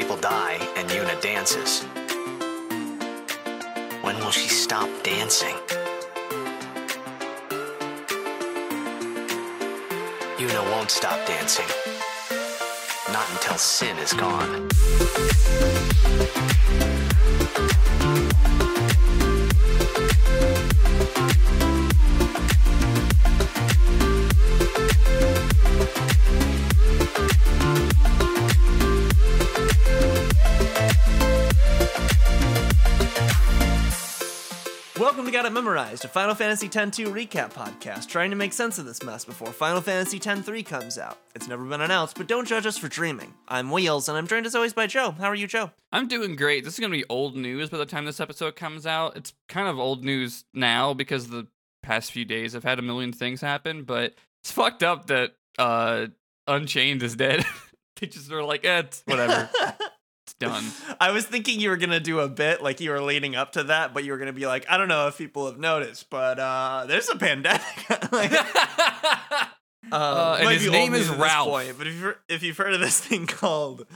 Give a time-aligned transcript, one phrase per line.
[0.00, 1.82] people die and Yuna dances.
[4.02, 5.54] When will she stop dancing?
[10.38, 11.68] Yuna won't stop dancing.
[13.12, 14.68] Not until Sin is gone.
[35.20, 38.78] Welcome to Got It Memorized, a Final Fantasy X-2 recap podcast, trying to make sense
[38.78, 41.18] of this mess before Final Fantasy X-3 comes out.
[41.34, 43.34] It's never been announced, but don't judge us for dreaming.
[43.46, 45.10] I'm Wheels, and I'm joined as always by Joe.
[45.10, 45.72] How are you, Joe?
[45.92, 46.64] I'm doing great.
[46.64, 49.14] This is going to be old news by the time this episode comes out.
[49.14, 51.48] It's kind of old news now because the
[51.82, 56.06] past few days I've had a million things happen, but it's fucked up that uh
[56.46, 57.44] Unchained is dead.
[58.00, 59.50] they just were like, eh, whatever.
[60.30, 60.96] it's done.
[61.00, 63.64] I was thinking you were gonna do a bit like you were leading up to
[63.64, 66.38] that, but you were gonna be like, I don't know if people have noticed, but
[66.38, 67.62] uh, there's a pandemic.
[68.12, 68.32] like,
[69.92, 71.48] um, Uh, and his name is Ralph.
[71.48, 73.86] point, but if you've, if you've heard of this thing called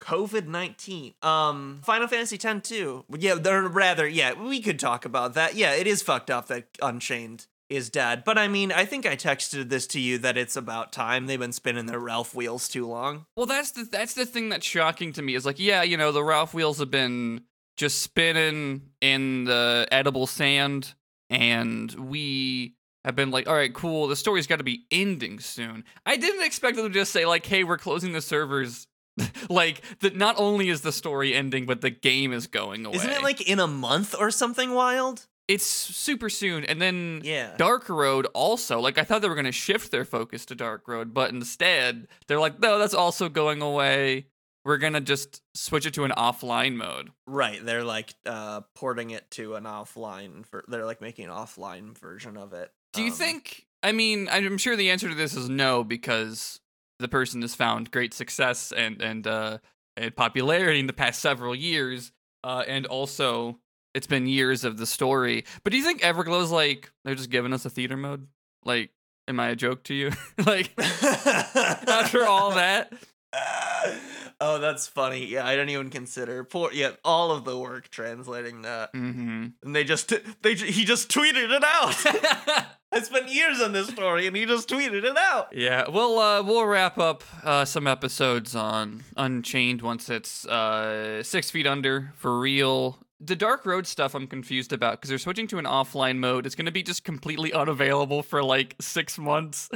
[0.00, 5.54] COVID nineteen, um, Final Fantasy X two, yeah, rather, yeah, we could talk about that.
[5.54, 9.16] Yeah, it is fucked up that Unchained is dead, but I mean, I think I
[9.16, 11.26] texted this to you that it's about time.
[11.26, 13.26] They've been spinning their Ralph wheels too long.
[13.36, 16.12] well, that's the that's the thing that's shocking to me is like, yeah, you know,
[16.12, 17.42] the Ralph wheels have been
[17.76, 20.94] just spinning in the edible sand,
[21.30, 24.06] and we have been like, all right, cool.
[24.08, 25.84] The story's got to be ending soon.
[26.06, 28.86] I didn't expect them to just say like, hey, we're closing the servers.
[29.48, 30.16] like that.
[30.16, 32.96] Not only is the story ending, but the game is going away.
[32.96, 35.26] Isn't it like in a month or something wild?
[35.48, 36.64] It's super soon?
[36.64, 37.54] And then Yeah.
[37.56, 38.80] Dark Road also.
[38.80, 42.08] Like I thought they were going to shift their focus to Dark Road, but instead
[42.26, 44.26] they're like, no, that's also going away.
[44.66, 47.10] We're gonna just switch it to an offline mode.
[47.26, 51.98] Right, they're like uh porting it to an offline for they're like making an offline
[51.98, 52.72] version of it.
[52.94, 53.66] Do you Um, think?
[53.82, 56.60] I mean, I'm sure the answer to this is no because
[56.98, 59.58] the person has found great success and and uh,
[59.98, 62.12] and popularity in the past several years,
[62.42, 63.58] uh, and also
[63.94, 65.44] it's been years of the story.
[65.62, 68.26] But do you think Everglow's like they're just giving us a theater mode?
[68.64, 68.90] Like,
[69.28, 70.10] am I a joke to you?
[70.46, 72.92] like after all that?
[74.40, 75.26] oh, that's funny.
[75.26, 78.92] Yeah, I didn't even consider poor yeah, all of the work translating that.
[78.92, 79.46] Mm-hmm.
[79.62, 80.12] And they just
[80.42, 82.66] they he just tweeted it out.
[82.92, 85.48] I spent years on this story and he just tweeted it out.
[85.52, 91.50] Yeah, we'll uh, we'll wrap up uh, some episodes on Unchained once it's uh, six
[91.50, 92.98] feet under for real.
[93.20, 96.46] The Dark Road stuff I'm confused about because they're switching to an offline mode.
[96.46, 99.70] It's going to be just completely unavailable for like six months,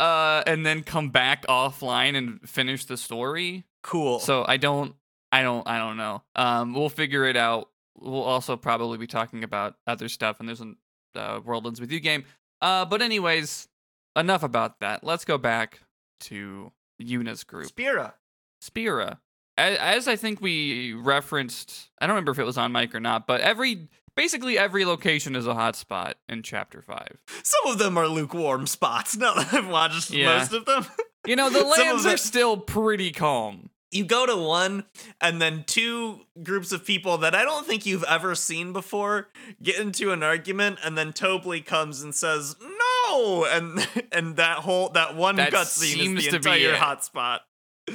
[0.00, 3.64] uh, and then come back offline and finish the story.
[3.82, 4.18] Cool.
[4.18, 4.94] So I don't,
[5.32, 6.22] I don't, I don't know.
[6.34, 7.70] Um, we'll figure it out.
[7.98, 10.74] We'll also probably be talking about other stuff, and there's a
[11.14, 12.24] uh, World Ends with You game.
[12.60, 13.68] Uh, but anyways,
[14.16, 15.04] enough about that.
[15.04, 15.80] Let's go back
[16.20, 18.14] to Yuna's group, Spira.
[18.60, 19.20] Spira.
[19.68, 23.26] As, I think we referenced, I don't remember if it was on mic or not,
[23.26, 27.18] but every basically every location is a hotspot in Chapter Five.
[27.42, 29.16] Some of them are lukewarm spots.
[29.20, 30.38] Now that I've watched Yeah.
[30.38, 30.86] most of them.
[31.26, 33.68] You know, the lands are still pretty calm.
[33.90, 34.84] you go to one
[35.20, 39.28] and then two groups of people that I don't think you've ever seen before
[39.62, 42.56] get into an argument and then Tobli comes and says
[43.04, 46.80] no and and that whole that one That cutscene is the to entire it.
[46.80, 47.40] hotspot.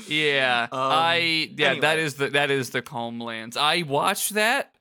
[0.07, 2.03] Yeah, Um, I yeah, that anyway.
[2.03, 3.57] is the that is the calm lands.
[3.57, 4.72] I watched that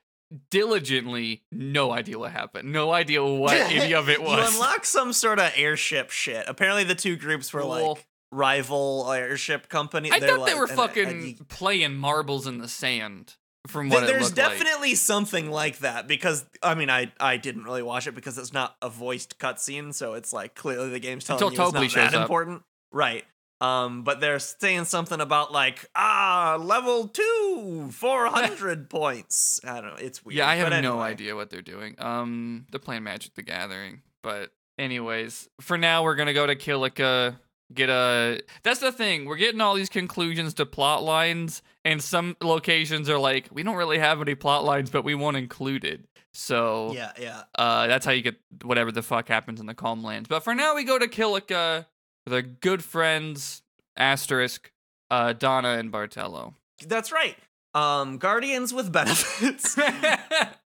[0.50, 1.42] diligently.
[1.52, 2.72] No idea what happened.
[2.72, 4.53] No idea what any of it was.
[4.53, 6.44] You unlock some sort of airship shit.
[6.48, 7.70] Apparently the two groups were Cool.
[7.94, 10.10] like rival airship company.
[10.10, 13.34] I They're thought they were and fucking and you- playing marbles in the sand.
[13.66, 14.58] From what it there's looked like.
[14.58, 18.53] definitely something like that because I mean I I didn't really watch it because it's
[18.53, 22.10] not a voiced cutscene, so it's like clearly the game's telling Until you it's not
[22.10, 22.20] that up.
[22.22, 23.24] important, right?
[23.65, 29.61] Um, but they're saying something about like ah level two, four hundred points.
[29.65, 29.97] I don't know.
[30.07, 30.37] It's weird.
[30.39, 31.95] Yeah, I have but no idea what they're doing.
[31.99, 34.03] Um, they're playing Magic the Gathering.
[34.22, 37.37] But anyways, for now we're gonna go to Kilika.
[37.72, 38.41] Get a.
[38.63, 39.25] That's the thing.
[39.25, 43.77] We're getting all these conclusions to plot lines, and some locations are like, we don't
[43.77, 46.07] really have any plot lines, but we want included.
[46.33, 47.43] So Yeah, yeah.
[47.57, 50.28] uh, that's how you get whatever the fuck happens in the calm lands.
[50.28, 51.87] But for now, we go to Kilika
[52.32, 53.62] our good friends
[53.97, 54.72] Asterisk,
[55.10, 56.54] uh, Dona, and Barthello.
[56.86, 57.36] That's right.
[57.74, 59.78] Um, Guardians with benefits.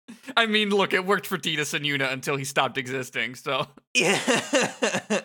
[0.37, 3.35] I mean, look, it worked for Tidus and Yuna until he stopped existing.
[3.35, 4.19] So Yeah.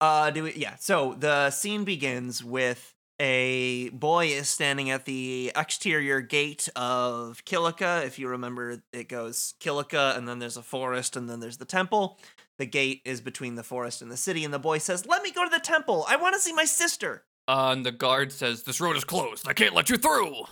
[0.00, 5.50] uh do we yeah, so the scene begins with a boy is standing at the
[5.56, 8.04] exterior gate of Kilika.
[8.04, 11.64] If you remember, it goes Kilika, and then there's a forest, and then there's the
[11.64, 12.18] temple.
[12.58, 15.30] The gate is between the forest and the city, and the boy says, Let me
[15.30, 16.04] go to the temple.
[16.08, 17.24] I want to see my sister.
[17.48, 19.46] Uh, and the guard says, This road is closed.
[19.48, 20.44] I can't let you through.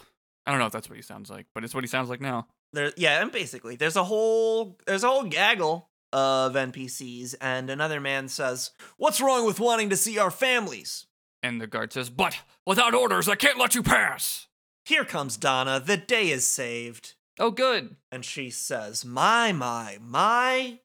[0.47, 2.21] I don't know if that's what he sounds like, but it's what he sounds like
[2.21, 2.47] now.
[2.73, 8.01] There, yeah, and basically, there's a whole there's a whole gaggle of NPCs, and another
[8.01, 11.07] man says, "What's wrong with wanting to see our families?"
[11.45, 14.47] And the guard says, But without orders, I can't let you pass.
[14.87, 15.79] Here comes Dona.
[15.79, 17.17] The day is saved.
[17.39, 17.97] Oh, good.
[18.11, 20.79] And she says, My, my, my,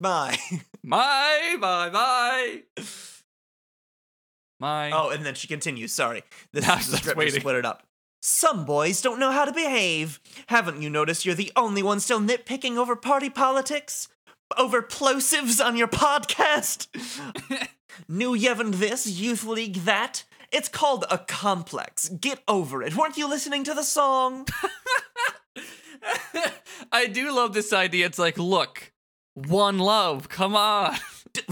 [0.00, 0.36] my.
[0.82, 2.62] My, my, my.
[4.60, 4.90] My.
[4.92, 5.92] oh, and then she continues.
[5.92, 6.22] Sorry.
[6.52, 7.18] This I is the script.
[7.18, 7.40] waiting.
[7.40, 7.82] Split it up.
[8.22, 10.20] Some boys don't know how to behave.
[10.48, 14.08] Haven't you noticed you're the only one still nitpicking over party politics?
[14.56, 16.86] Over plosives on your podcast?
[18.08, 20.24] New Yevon this, Youth League that?
[20.52, 22.08] It's called a complex.
[22.08, 22.96] Get over it.
[22.96, 24.46] Weren't you listening to the song?
[26.92, 28.06] I do love this idea.
[28.06, 28.92] It's like, look,
[29.36, 30.96] one love, come on.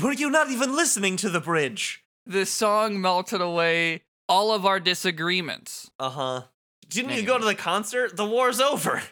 [0.03, 2.03] Were you not even listening to the bridge?
[2.27, 5.91] This song melted away all of our disagreements.
[5.99, 6.43] Uh huh.
[6.89, 7.27] Didn't you Anyway.
[7.27, 8.17] go to the concert?
[8.17, 9.03] The war's over.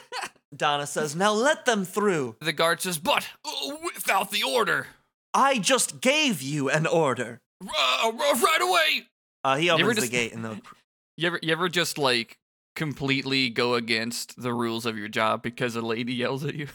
[0.56, 2.36] Dona says, Now let them through.
[2.40, 4.88] The guard says, but uh, without the order.
[5.34, 7.40] I just gave you an order.
[7.62, 9.06] Uh, uh, right away.
[9.44, 10.60] Uh, he opens the just- gate and the.
[11.16, 12.38] You ever, you ever just like
[12.76, 16.68] completely go against the rules of your job because a lady yells at you?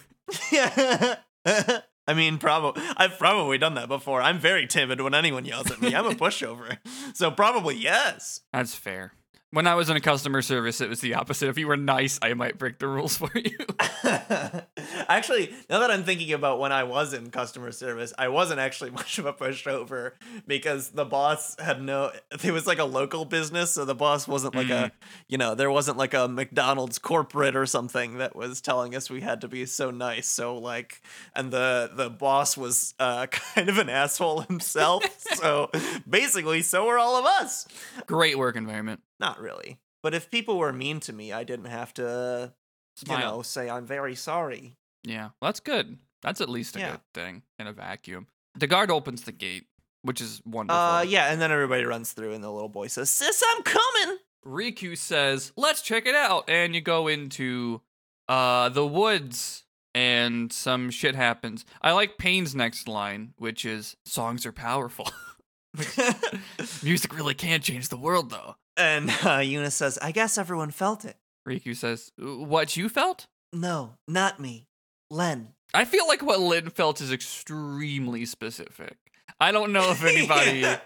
[0.52, 1.16] Yeah.
[2.08, 2.84] I mean, probably.
[2.98, 4.22] I've probably done that before.
[4.22, 5.96] I'm very timid when anyone yells at me.
[5.96, 6.78] I'm a pushover.
[7.14, 8.42] So probably yes.
[8.52, 9.14] That's fair.
[9.52, 11.48] When I was in customer service, it was the opposite.
[11.48, 13.58] If you were nice, I might break the rules for you.
[15.10, 18.90] actually, now that I'm thinking about when I was in customer service, I wasn't actually
[19.00, 20.12] much of a pushover
[20.48, 22.12] because the boss had no.
[22.44, 24.92] It was like a local business, so the boss wasn't like a,
[25.28, 29.22] you know, there wasn't like a McDonald's corporate or something that was telling us we
[29.22, 30.28] had to be so nice.
[30.28, 31.02] So like,
[31.36, 35.04] and the the boss was uh, kind of an asshole himself.
[35.36, 35.70] so
[36.10, 37.68] basically, so were all of us.
[38.06, 39.02] Great work environment.
[39.20, 39.80] Not really.
[40.02, 42.54] But if people were mean to me, I didn't have to,
[42.98, 43.18] Smile.
[43.18, 44.76] you know, say I'm very sorry.
[45.04, 45.98] Yeah, well, that's good.
[46.22, 46.92] That's at least a Yeah.
[46.92, 48.28] good thing in a vacuum.
[48.56, 49.68] The guard opens the gate,
[50.04, 50.80] which is wonderful.
[50.80, 54.18] Uh, yeah, and then everybody runs through, and the little boy says, "Sis, I'm coming."
[54.46, 57.82] Rikku says, "Let's check it out," and you go into
[58.30, 59.64] uh the woods,
[59.94, 61.66] and some shit happens.
[61.82, 65.10] I like Paine's next line, which is, "Songs are powerful."
[66.84, 68.56] Music really can change the world, though.
[68.78, 71.18] and uh, Eunice says, "I guess everyone felt it."
[71.48, 74.68] Rikku says, "What you felt?" No, not me,
[75.14, 75.50] Lenne.
[75.74, 78.98] I feel like what Lenne felt is extremely specific.
[79.40, 80.60] I don't know if anybody.
[80.60, 80.80] Yeah.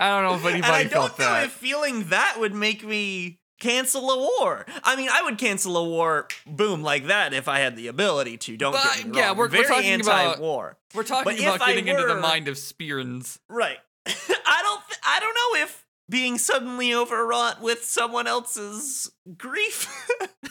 [0.00, 0.64] I don't know if anybody.
[0.64, 1.44] And I don't felt know that.
[1.46, 4.66] if feeling that would make me cancel a war.
[4.82, 8.36] I mean, I would cancel a war, boom, like that if I had the ability
[8.38, 8.56] to.
[8.56, 9.14] Don't But, get me wrong.
[9.18, 10.78] yeah, we're- we're talking about- anti-war.
[10.94, 13.38] We're talking But about getting into the mind of Spearns.
[13.48, 13.78] Right.
[14.06, 14.86] I don't.
[14.88, 19.88] Th- I don't know if being suddenly overwrought with someone else's grief.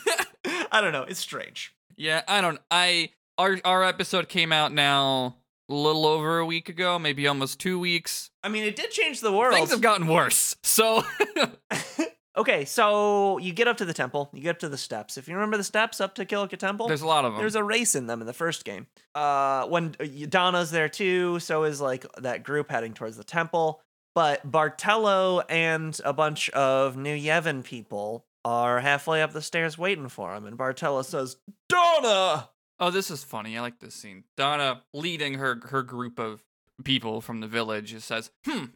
[0.72, 1.02] I don't know.
[1.02, 1.74] It's strange.
[1.96, 2.58] Yeah, I don't.
[2.70, 5.36] I our our episode came out now
[5.68, 8.30] a little over a week ago, maybe almost two weeks.
[8.42, 9.54] I mean, it did change the world.
[9.54, 10.56] Things have gotten worse.
[10.62, 11.04] So
[12.36, 14.30] okay, so you get up to the temple.
[14.32, 15.16] You get up to the steps.
[15.16, 17.40] If you remember the steps up to Kilika Temple, there's a lot of them.
[17.40, 18.86] There's a race in them in the first game.
[19.14, 23.80] Uh, when uh, Dona's there too, so is like that group heading towards the temple.
[24.14, 30.08] But Barthello and a bunch of New Yevon people are halfway up the stairs waiting
[30.08, 31.36] for him, and Barthello says,
[31.68, 32.50] "Dona."
[32.82, 33.56] Oh, this is funny.
[33.56, 34.24] I like this scene.
[34.36, 36.42] Dona leading her her group of
[36.82, 38.66] people from the village says, "Hmm.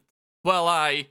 [0.44, 1.08] Well, I."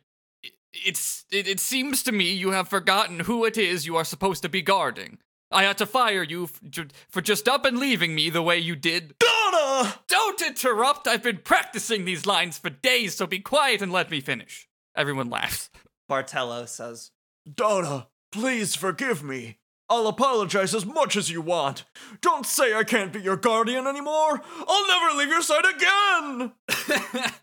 [0.71, 4.41] It's it, it seems to me you have forgotten who it is you are supposed
[4.43, 5.17] to be guarding.
[5.51, 8.77] I had to fire you f- for just up and leaving me the way you
[8.77, 9.15] did.
[9.19, 9.95] Dona.
[10.07, 11.05] Don't interrupt!
[11.05, 14.69] I've been practicing these lines for days, so be quiet and let me finish.
[14.95, 15.69] Everyone laughs.
[16.09, 17.11] Barthello says,
[17.53, 19.59] Dona, please forgive me.
[19.89, 21.85] I'll apologize as much as you want.
[22.21, 24.41] Don't say I can't be your guardian anymore.
[24.67, 26.51] I'll never leave your side again.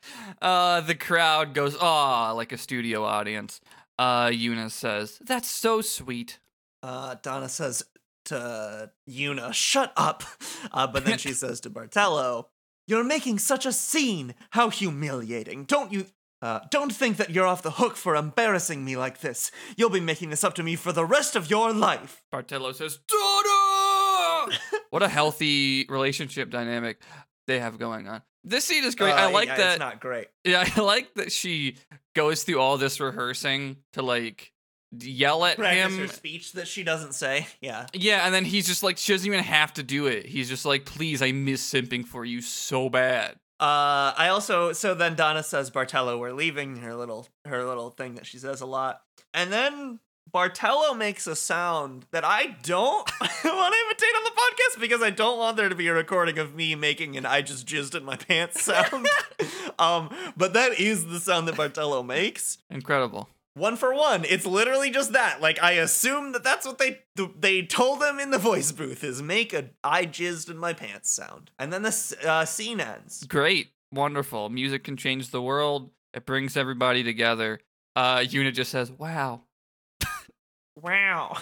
[0.43, 3.61] uh, the crowd goes, ah, like a studio audience.
[3.99, 6.41] Uh, Eunice says, That's so sweet.
[6.83, 7.85] Uh, Dona says
[8.27, 10.25] to Yuna, shut up.
[10.73, 12.47] Uh, but then she says to Barthello,
[12.89, 14.35] You're making such a scene.
[14.51, 15.65] How humiliating.
[15.65, 16.07] Don't you.
[16.43, 19.53] Uh, don't think that you're off the hook for embarrassing me like this.
[19.77, 22.23] You'll be making this up to me for the rest of your life.
[22.35, 24.59] Barthello says, Dona!
[24.91, 27.01] what a healthy relationship dynamic
[27.47, 28.23] they have going on.
[28.45, 29.13] This scene is great.
[29.13, 29.71] I Uh, like yeah, that.
[29.75, 30.27] It's not great.
[30.45, 31.77] Yeah, I like that she
[32.15, 34.53] goes through all this rehearsing to like
[34.99, 36.01] yell at Practice him.
[36.01, 37.47] her speech that she doesn't say.
[37.61, 37.87] Yeah.
[37.95, 40.27] Yeah, and then he's just like, she doesn't even have to do it.
[40.27, 43.37] He's just like, please, I miss simping for you so bad.
[43.63, 48.17] Uh, I also so then Dona says Barthello, we're leaving her little her little thing
[48.17, 49.03] that she says a lot,
[49.33, 50.01] and then
[50.35, 55.11] Barthello makes a sound that I don't want to imitate on the podcast because I
[55.11, 58.05] don't want there to be a recording of me making an "I just jizzed in
[58.05, 59.07] my pants" sound.
[59.79, 62.59] um, but that is the sound that Barthello makes.
[62.69, 63.29] Incredible.
[63.55, 65.41] One for one, it's literally just that.
[65.43, 67.01] Like I assume that that's what they
[67.37, 71.11] they told them in the voice booth is make a I jizzed in my pants"
[71.11, 73.25] sound, and then the s- uh, scene ends.
[73.25, 73.69] Great.
[73.93, 74.49] Wonderful.
[74.49, 75.91] Music can change the world.
[76.15, 77.61] It brings everybody together.
[77.95, 79.43] Uh, Yuna just says, wow.
[80.75, 81.37] Wow.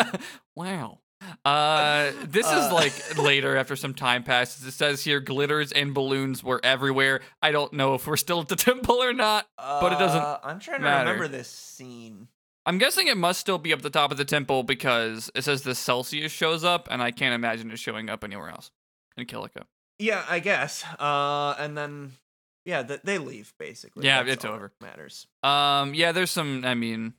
[0.56, 0.98] wow.
[1.44, 2.66] Uh, this Uh.
[2.66, 4.64] is like later after some time passes.
[4.66, 7.20] It says here glitters and balloons were everywhere.
[7.42, 9.46] I don't know if we're still at the temple or not.
[9.56, 11.10] But it doesn't Uh, I'm trying to matter.
[11.10, 12.28] remember this scene.
[12.64, 15.62] I'm guessing it must still be up the top of the temple because it says
[15.62, 18.70] the Celsius shows up, and I can't imagine it showing up anywhere else
[19.16, 19.64] in Kilika.
[19.98, 20.84] Yeah, I guess.
[20.98, 22.12] Uh, and then
[22.64, 24.06] yeah, th- they leave basically.
[24.06, 24.72] Yeah, That's it's all over.
[24.80, 25.26] Matters.
[25.42, 26.64] Um, yeah, there's some.
[26.64, 27.14] I mean,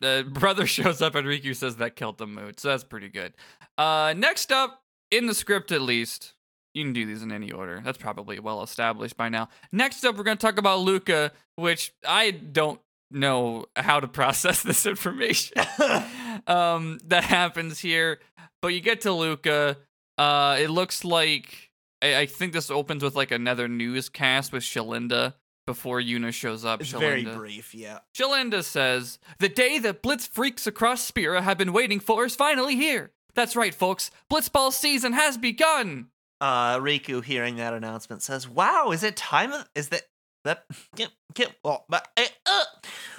[0.00, 3.34] the brother shows up and Rikku says that killed the mood, so that's pretty good.
[3.78, 6.34] Uh, next up in the script, at least,
[6.74, 7.80] you can do these in any order.
[7.84, 9.48] That's probably well established by now.
[9.72, 14.86] Next up, we're gonna talk about Luca, which I don't know how to process this
[14.86, 15.56] information.
[16.46, 18.20] um, that happens here,
[18.60, 19.76] but you get to Luca.
[20.18, 21.70] Uh, it looks like
[22.02, 25.34] I, I think this opens with like another newscast with Shelinda
[25.66, 26.80] before Yuna shows up.
[26.80, 26.98] It's Shelinda.
[27.00, 27.74] very brief.
[27.74, 28.00] Yeah.
[28.16, 32.76] Shelinda says, The day that Blitz freaks across Spira have been waiting for is finally
[32.76, 33.12] here.
[33.34, 34.10] That's right, folks.
[34.30, 36.08] Blitzball season has begun.
[36.40, 39.52] Uh, Rikku hearing that announcement says, "Wow, is it time?
[39.52, 40.02] Of, is that
[40.44, 40.64] that?
[40.94, 42.62] Get, get, well, but, uh, uh,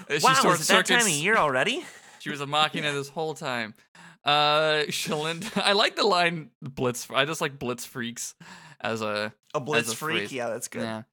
[0.09, 1.83] Uh, wow, is it that time of year already?
[2.19, 3.75] She was a mocking it this whole time.
[4.23, 7.07] Uh, Shelinda, I like the line Blitz.
[7.13, 8.33] I just like Blitz freaks
[8.81, 10.17] as a A blitz a freak.
[10.21, 10.33] phrase.
[10.33, 10.81] Yeah, that's good.
[10.81, 11.03] Yeah.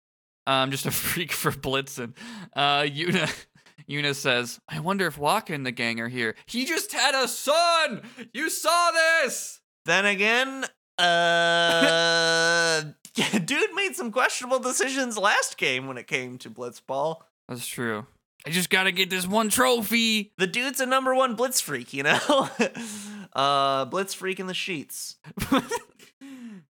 [0.47, 2.15] I'm just a freak for blitzing.
[2.55, 3.33] Uh, Yuna,
[3.89, 6.35] Yuna says, I wonder if Wakka and the gang are here.
[6.47, 8.03] He just had a son!
[8.33, 9.61] You saw this!
[9.85, 10.65] Then again,
[10.99, 12.83] uh,
[13.45, 17.17] dude made some questionable decisions last game when it came to Blitzball.
[17.49, 18.07] That's true.
[18.47, 20.33] I just gotta get this one trophy.
[20.37, 22.49] The dude's a number one blitz freak, you know.
[23.33, 25.17] uh, blitz freak in the sheets.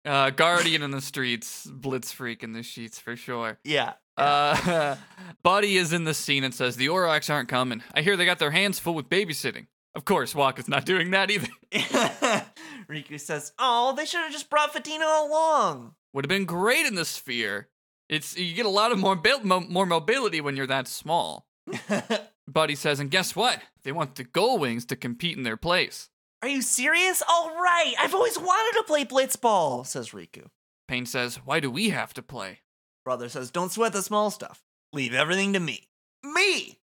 [0.06, 3.60] Uh, Guardian in the streets, Blitz freak in the sheets for sure.
[3.63, 3.94] Yeah.
[4.18, 4.96] Uh,
[5.44, 7.84] Buddy is in the scene and says, The Aurochs aren't coming.
[7.94, 9.68] I hear they got their hands full with babysitting.
[9.96, 11.48] Of course, Wakka's not doing that either.
[12.89, 16.96] Rikku says, "Oh, they should have just brought Vidina along." Would have been great in
[16.96, 17.70] the sphere.
[18.08, 21.48] It's you get a lot of more bil- mo- more mobility when you're that small.
[22.48, 23.62] Buddy says, and guess what?
[23.84, 26.10] They want the Gullwings to compete in their place.
[26.41, 27.22] Are you serious?
[27.27, 30.48] All right, I've always wanted to play blitzball," says Rikku.
[30.88, 32.60] Paine says, why do we have to play?
[33.05, 34.63] Brother says, "Don't sweat the small stuff.
[34.93, 35.89] Leave everything to me."
[36.24, 36.79] Me.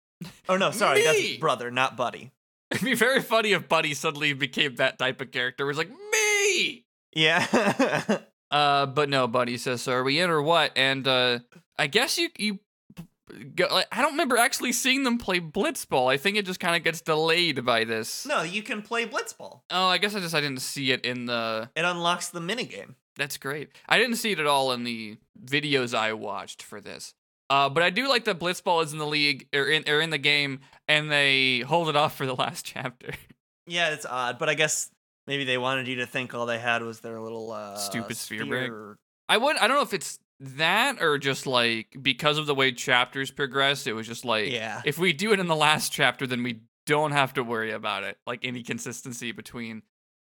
[0.49, 1.03] Oh no, sorry, Me.
[1.05, 2.31] that's brother, not buddy.
[2.71, 5.69] It'd be very funny if Buddy suddenly became that type of character.
[5.69, 6.85] It's like me.
[7.13, 8.19] Yeah.
[8.51, 10.73] Uh, but no, Buddy says, so are we in or what?
[10.75, 11.39] And uh,
[11.79, 12.59] I guess you you.
[13.55, 16.11] Go, like, I don't remember actually seeing them play Blitzball.
[16.11, 18.25] I think it just kind of gets delayed by this.
[18.25, 19.61] no, you can play blitzball.
[19.69, 22.95] Oh, I guess I just I didn't see it in the It unlocks the minigame.
[23.17, 23.69] That's great.
[23.89, 27.13] I didn't see it at all in the videos I watched for this.
[27.49, 30.09] Uh, but I do like that Blitzball is in the league or in or in
[30.09, 33.11] the game, and they hold it off for the last chapter.
[33.67, 34.89] Yeah, it's odd, but I guess
[35.27, 38.41] maybe they wanted you to think all they had was their little uh, Stupid sphere
[38.43, 38.47] sphere.
[38.69, 38.97] break.
[39.29, 39.57] I would.
[39.57, 43.85] I don't know if it's that or just like because of the way chapters progress,
[43.87, 44.81] it was just like Yeah.
[44.85, 48.03] if we do it in the last chapter, then we don't have to worry about
[48.03, 49.83] it, like any consistency between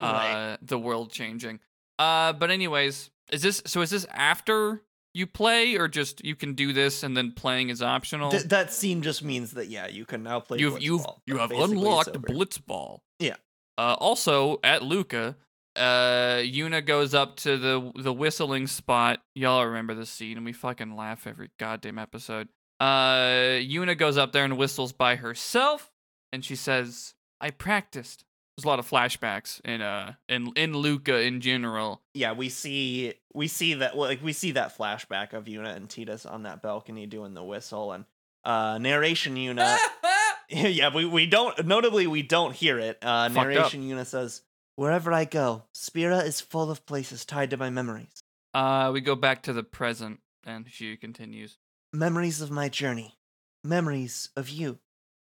[0.01, 0.57] uh, Right.
[0.61, 1.59] the world changing.
[1.99, 3.81] Uh, but anyways, is this so?
[3.81, 4.81] Is this after
[5.13, 8.31] you play, or just you can do this and then playing is optional?
[8.31, 10.57] Th- that scene just means that yeah, you can now play.
[10.59, 12.13] you've you've blitzball, you have unlocked.
[12.13, 12.99] Blitzball.
[13.19, 13.35] Yeah.
[13.77, 15.35] Uh, also at Luca,
[15.75, 19.21] uh, Yuna goes up to the the whistling spot.
[19.35, 22.49] Y'all remember this scene, and we fucking laugh every goddamn episode.
[22.79, 25.91] Uh, Yuna goes up there and whistles by herself,
[26.31, 28.25] and she says, "I practiced."
[28.57, 32.01] There's a lot of flashbacks in uh in in Luca in general.
[32.13, 35.87] Yeah, we see we see that well, like we see that flashback of Yuna and
[35.87, 38.03] Tidus on that balcony doing the whistle and
[38.43, 39.77] uh narration Yuna.
[40.49, 42.97] yeah, we we don't notably we don't hear it.
[43.01, 43.47] Uh Fucked up.
[43.47, 44.41] narration Yuna says,
[44.79, 48.23] "Wherever I go, Spira is full of places tied to my memories.
[48.53, 51.57] uh, we go back to the present, and she continues.
[51.91, 53.19] Memories of my journey,
[53.61, 54.79] memories of you.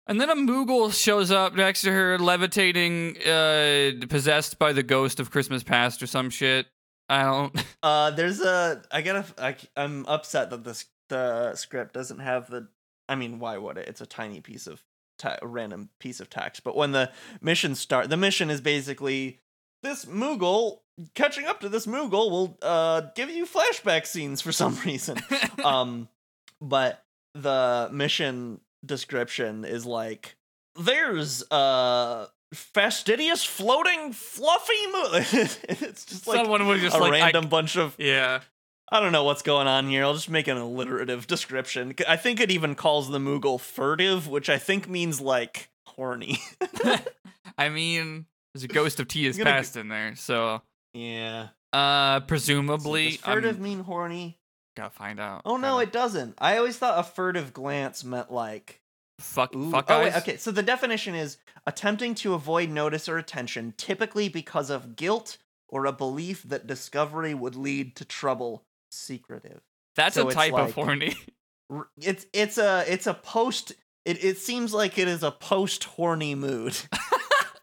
[0.08, 5.20] And then a Moogle shows up next to her, levitating, uh, possessed by the ghost
[5.20, 6.66] of Christmas past or some shit.
[7.08, 7.64] I don't.
[7.80, 8.82] Uh, there's a.
[8.90, 9.24] I gotta.
[9.38, 12.66] I, am upset that this the script doesn't have the.
[13.08, 13.86] I mean, why would it?
[13.86, 14.82] It's a tiny piece of
[15.18, 16.64] te- random piece of text.
[16.64, 19.38] But when the mission start, the mission is basically
[19.84, 20.80] this Moogle
[21.14, 25.18] catching up to this Moogle will uh give you flashback scenes for some reason.
[25.64, 26.08] um,
[26.60, 30.36] but the mission description is like
[30.78, 35.08] there's uh fastidious floating fluffy mo-.
[35.12, 38.40] it's just like Someone would just a like I- random bunch of yeah.
[38.92, 40.04] I don't know what's going on here.
[40.04, 41.94] I'll just make an alliterative description.
[42.06, 46.38] I think it even calls the Moogle furtive, which I think means like horny.
[47.56, 51.48] I mean, there's a ghost of Tia's I'm gonna in there, so yeah.
[51.72, 54.38] uh, presumably, Does furtive I'm mean horny?
[54.76, 55.42] gotta find out.
[55.44, 56.34] Oh no, Gotta- it doesn't.
[56.38, 58.80] I always thought a furtive glance meant like
[59.20, 59.70] fuck, Ooh.
[59.70, 60.22] fuck oh, wait, eyes.
[60.22, 60.36] okay.
[60.36, 65.86] So the definition is attempting to avoid notice or attention, typically because of guilt or
[65.86, 68.62] a belief that discovery would lead to trouble.
[68.90, 69.60] Secretive.
[69.96, 71.16] That's so a type like- of horny.
[72.00, 73.72] It's it's a it's a post.
[74.04, 76.76] It it seems like it is a post horny mood.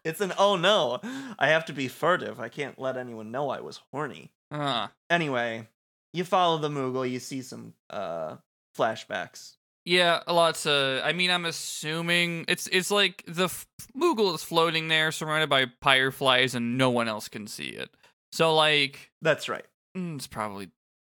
[0.04, 1.00] it's an oh no,
[1.38, 2.40] I have to be furtive.
[2.40, 4.30] I can't let anyone know I was horny.
[4.50, 5.68] Uh, Anyway,
[6.12, 7.08] you follow the Moogle.
[7.10, 8.36] You see some uh
[8.76, 9.56] flashbacks.
[9.84, 11.02] yeah, lots of.
[11.04, 13.66] I mean, I'm assuming it's it's like the f-
[13.96, 17.90] Moogle is floating there, surrounded by fireflies, and no one else can see it.
[18.32, 19.64] So like, That's right.
[19.96, 20.70] mm, it's probably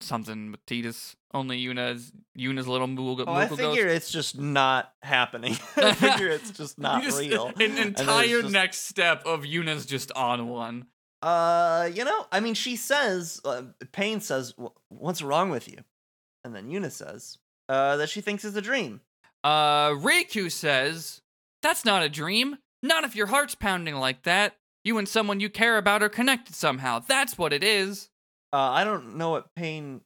[0.06, 1.14] something with Tidus.
[1.34, 3.25] Only Yuna's Yuna's little Moogle.
[3.26, 3.96] Oh, I figure ghost.
[3.96, 5.56] it's just not happening.
[5.76, 7.48] I figure it's just not just- real.
[7.60, 10.86] An entire just- next step of Yuna's just on one.
[11.22, 14.54] Uh, you know, I mean, she says, uh, Paine says,
[14.90, 15.78] "What's wrong with you?"
[16.44, 19.00] And then Yuna says, "Uh, that she thinks it's a dream."
[19.42, 21.22] Uh, Rikku says,
[21.62, 22.58] That's not a dream.
[22.82, 24.56] Not if your heart's pounding like that.
[24.84, 26.99] You and someone you care about are connected somehow.
[27.00, 28.08] That's what it is.
[28.56, 30.00] Uh, I don't know what Paine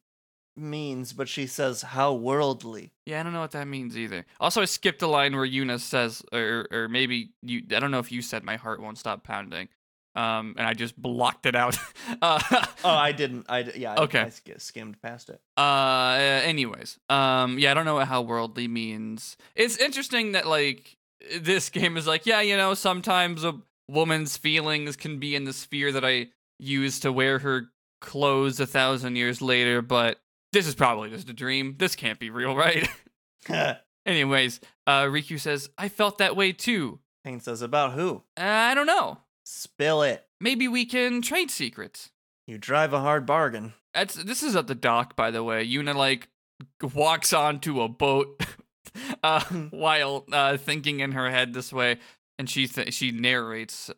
[0.57, 4.27] means, but she says, "How worldly." Yeah, I don't know what that means either.
[4.41, 8.01] Also, I skipped a line where Yuna says, or, or maybe you, I don't know
[8.01, 9.69] if you said my heart won't stop pounding.
[10.17, 11.79] Um, and I just blocked it out.
[12.23, 12.41] uh,
[12.85, 13.47] Oh, I didn't.
[13.49, 13.93] I yeah.
[13.93, 14.21] I, Okay.
[14.23, 15.41] I sk- skimmed past it.
[15.57, 19.37] Uh, anyways, um, yeah, I don't know what how worldly means.
[19.55, 20.97] It's interesting that like
[21.41, 23.55] this game is like, yeah, you know, sometimes a
[23.89, 28.67] woman's feelings can be in the sphere that I use to wear her clothes a
[28.67, 30.21] thousand years later, but
[30.53, 31.77] this is probably just a dream.
[31.79, 32.89] This can't be real, right?
[34.07, 37.01] anyways, uh, Rikku says, I felt that way too.
[37.25, 39.19] Paine says, "About who?" Uh, I don't know.
[39.45, 40.27] Spill it.
[40.41, 42.11] Maybe we can trade secrets.
[42.47, 43.75] You drive a hard bargain.
[43.93, 45.67] That's this is at the dock, by the way.
[45.67, 46.29] Yuna like
[46.95, 48.43] walks onto a boat
[49.23, 51.99] uh, while uh, thinking in her head this way,
[52.39, 53.91] and she th- she narrates.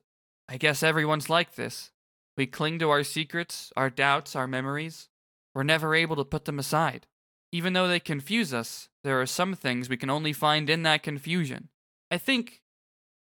[0.48, 1.91] I guess everyone's like this.
[2.36, 5.08] We cling to our secrets, our doubts, our memories.
[5.54, 7.06] We're never able to put them aside.
[7.52, 11.02] Even though they confuse us, there are some things we can only find in that
[11.02, 11.68] confusion.
[12.10, 12.62] I think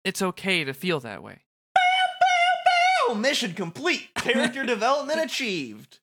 [0.04, 1.42] it's okay to feel that way.
[3.08, 4.08] Oh, mission complete.
[4.14, 5.98] Character development achieved.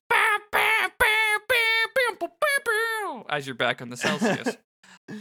[3.28, 4.56] As you're back on the Celsius.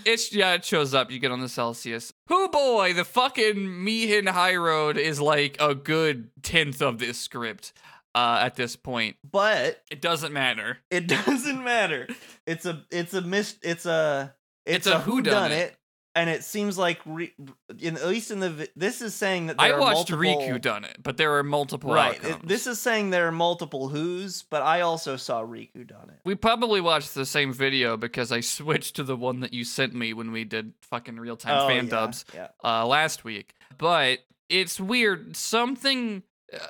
[0.06, 1.10] It's yeah, it shows up.
[1.12, 2.14] You get on the Celsius.
[2.30, 7.74] Oh boy, the fucking Mi'ihen Highroad is like a good tenth of this script.
[8.16, 10.80] Uh, at this point, But it doesn't matter.
[10.90, 12.08] it doesn't matter.
[12.48, 14.34] It's a it's a mis it's a
[14.66, 15.76] It's it's, a a, who done it,
[16.20, 17.34] and it seems like re,
[17.80, 20.24] in at least in the vi- this is saying that I there are watched multiple,
[20.24, 22.24] Rikku done it, but there are multiple Right.
[22.24, 26.20] it- this is saying there are multiple who's, but I also saw Rikku done it.
[26.26, 29.94] we probably watched the same video because I switched to the one that you sent
[29.96, 32.26] me when we did fucking real time Oh, fan yeah, dubs.
[32.34, 32.48] Yeah.
[32.64, 33.54] uh, last week.
[33.78, 35.36] But it's weird.
[35.36, 36.24] Something,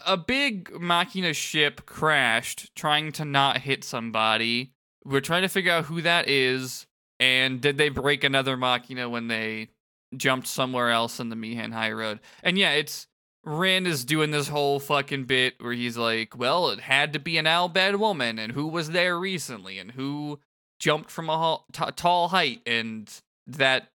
[0.05, 4.73] a big Machina ship crashed trying to not hit somebody.
[5.05, 6.85] We're trying to figure out who that is.
[7.19, 9.69] And did they break another Machina when they
[10.15, 12.19] jumped somewhere else in the Mi'ihen Highroad?
[12.43, 13.07] And yeah, it's.
[13.45, 17.37] Rin is doing this whole fucking bit where he's like, well, it had to be
[17.37, 20.39] an Al Bhed woman, and who was there recently, and who
[20.77, 23.09] jumped from a t- tall height, and
[23.47, 23.91] that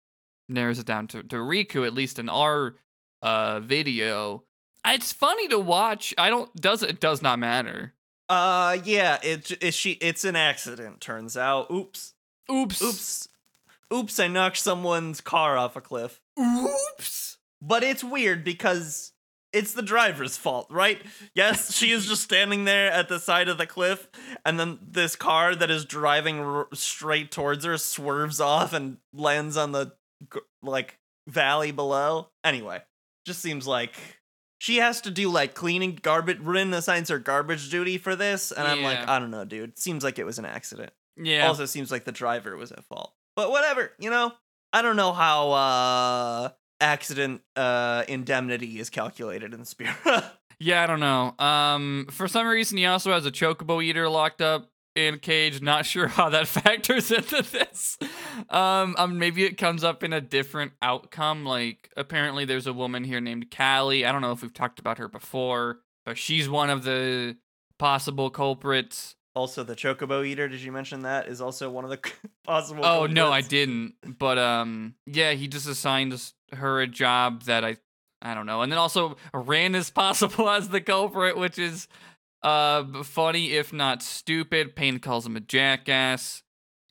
[0.47, 2.75] narrows it down to, to Rikku, at least in our
[3.21, 4.43] uh video.
[4.85, 6.13] It's funny to watch.
[6.17, 7.93] I don't does it does not matter.
[8.29, 11.71] Uh yeah, it is she it's an accident turns out.
[11.71, 12.13] Oops.
[12.51, 12.81] Oops.
[12.81, 13.27] Oops.
[13.93, 16.19] Oops, I knocked someone's car off a cliff.
[16.39, 17.37] Oops.
[17.61, 19.13] But it's weird because
[19.53, 20.99] it's the driver's fault, right?
[21.35, 24.09] Yes, she is just standing there at the side of the cliff,
[24.45, 29.55] and then this car that is driving r- straight towards her swerves off and lands
[29.55, 29.93] on the
[30.63, 32.29] like valley below.
[32.43, 32.81] Anyway,
[33.27, 33.93] just seems like
[34.57, 36.39] she has to do like cleaning garbage.
[36.39, 39.77] Rin assigns her garbage duty for this, and I'm like, I don't know, dude.
[39.77, 40.91] Seems like it was an accident.
[41.17, 41.47] Yeah.
[41.47, 43.13] Also, seems like the driver was at fault.
[43.35, 44.33] But whatever, you know.
[44.75, 46.49] I don't know how uh
[46.81, 50.31] accident uh indemnity is calculated in Spira.
[50.59, 51.33] Yeah, I don't know.
[51.45, 55.61] Um, for some reason, he also has a chocobo eater locked up in cage.
[55.61, 57.97] Not sure how that factors into this.
[58.49, 61.43] Um, um, maybe it comes up in a different outcome.
[61.43, 64.07] Like, apparently, there's a woman here named Calli.
[64.07, 67.35] I don't know if we've talked about her before, but she's one of the
[67.77, 69.15] possible culprits.
[69.35, 70.47] Also, the chocobo eater.
[70.47, 71.99] Did you mention that is also one of the
[72.43, 72.85] possible?
[72.85, 73.95] Oh no, I didn't.
[74.19, 76.19] But um, yeah, he just assigned
[76.51, 77.77] her a job that I,
[78.21, 78.61] I don't know.
[78.61, 81.87] And then also Rin is possible as the culprit, which is
[82.43, 84.75] uh funny if not stupid.
[84.75, 86.43] Paine calls him a jackass.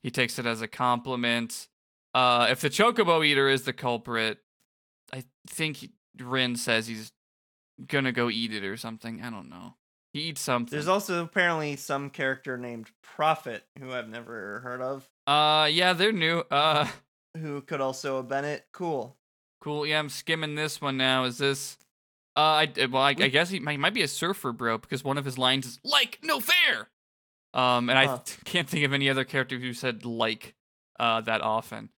[0.03, 1.69] He takes it as a compliment.
[2.15, 4.39] Uh, if the chocobo eater is the culprit,
[5.15, 7.13] I think Rin says he's
[7.87, 9.23] gonna go eat it or something.
[9.23, 9.75] I don't know.
[10.13, 10.71] He eats something.
[10.77, 16.13] There's also apparently some character named Prophet who I've never heard of, uh, yeah, they're
[16.13, 16.41] new.
[16.51, 16.87] Uh.
[17.37, 18.67] who could also have been it.
[18.73, 19.17] Cool.
[19.61, 19.87] Cool.
[19.87, 21.25] Yeah, I'm skimming this one now.
[21.25, 21.79] Is this?
[22.37, 25.19] Uh, I well, I, I guess he might, might be a surfer bro because one
[25.19, 26.89] of his lines is like no fair.
[27.55, 28.19] Um, and I Huh.
[28.25, 30.55] th- can't think of any other character who said like,
[30.99, 31.91] uh, that often.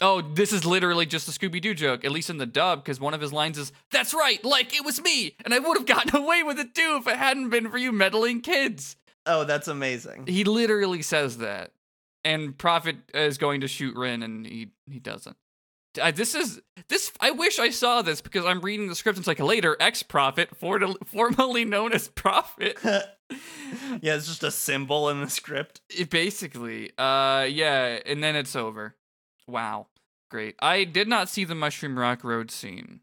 [0.00, 3.00] Oh, this is literally just a Scooby Doo joke, at least in the dub, because
[3.00, 5.86] one of his lines is, "That's right, like it was me, and I would have
[5.86, 9.68] gotten away with it too if it hadn't been for you meddling kids." Oh, that's
[9.68, 10.26] amazing.
[10.26, 11.72] He literally says that,
[12.24, 15.36] and Prophet is going to shoot Rin, and he he doesn't.
[16.00, 17.12] Uh, this is this.
[17.20, 19.16] I wish I saw this because I'm reading the script.
[19.16, 22.78] And it's like later ex Prophet, formerly known as Prophet.
[24.00, 25.80] yeah, it's just a symbol in the script.
[25.90, 28.94] It basically, uh, yeah, and then it's over.
[29.48, 29.86] Wow,
[30.30, 30.54] great.
[30.60, 33.00] I did not see the Mushroom Rock Road scene,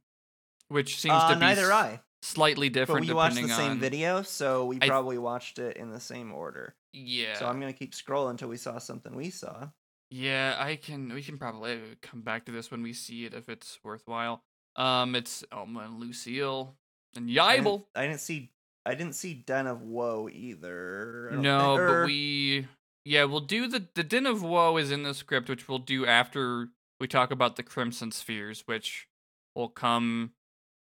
[0.70, 2.02] which seems Uh, to be neither s- I.
[2.22, 3.02] slightly different.
[3.02, 6.00] But we watched the same on video, so we I- probably watched it in the
[6.00, 6.76] same order.
[6.94, 9.70] Yeah, So I'm gonna keep scrolling until we saw something we saw.
[10.12, 11.12] Yeah, I can.
[11.14, 14.44] We can probably come back to this when we see it if it's worthwhile.
[14.78, 16.78] Um, it's Elma and Lucil
[17.16, 17.86] and I didn't, Yaibal.
[17.96, 18.52] I didn't see.
[18.86, 21.32] I didn't see Den of Woe either.
[21.34, 22.68] No, think- or- but we.
[23.06, 26.06] Yeah, we'll do the the Den of Woe is in the script, which we'll do
[26.06, 29.08] after we talk about the Crimson Spheres, which
[29.56, 30.32] will come,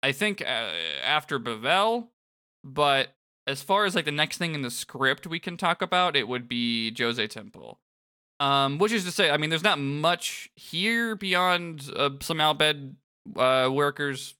[0.02, 0.70] I think, uh,
[1.04, 2.08] after Bevelle.
[2.62, 3.14] But
[3.46, 6.28] as far as like the next thing in the script we can talk about, it
[6.28, 7.80] would be Djose Temple.
[8.40, 12.54] Um, which is to say, I mean, there's not much here beyond uh, some Al
[12.54, 12.94] Bhed
[13.36, 14.34] uh, workers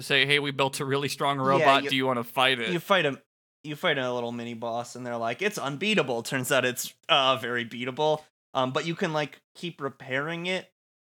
[0.00, 1.84] say, "Hey, we built a really strong Yeah, robot.
[1.84, 3.20] you- Do you want to fight it?" you fight a
[3.64, 7.36] you fight a little mini boss and they're like it's unbeatable turns out it's uh
[7.36, 8.22] very beatable
[8.54, 10.70] um but you can like keep repairing it